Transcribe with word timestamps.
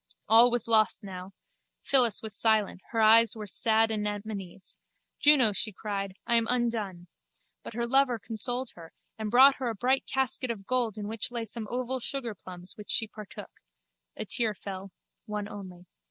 All 0.27 0.49
was 0.49 0.67
lost 0.67 1.03
now. 1.03 1.35
Phyllis 1.83 2.23
was 2.23 2.33
silent: 2.35 2.81
her 2.89 3.01
eyes 3.01 3.35
were 3.35 3.45
sad 3.45 3.91
anemones. 3.91 4.75
Juno, 5.19 5.51
she 5.51 5.71
cried, 5.71 6.15
I 6.25 6.37
am 6.37 6.47
undone. 6.49 7.05
But 7.61 7.75
her 7.75 7.85
lover 7.85 8.17
consoled 8.17 8.71
her 8.71 8.93
and 9.19 9.29
brought 9.29 9.57
her 9.57 9.69
a 9.69 9.75
bright 9.75 10.07
casket 10.07 10.49
of 10.49 10.65
gold 10.65 10.97
in 10.97 11.07
which 11.07 11.29
lay 11.29 11.43
some 11.45 11.67
oval 11.69 11.99
sugarplums 11.99 12.75
which 12.77 12.89
she 12.89 13.07
partook. 13.07 13.61
A 14.17 14.25
tear 14.25 14.55
fell: 14.55 14.89
one 15.27 15.47
only. 15.47 15.85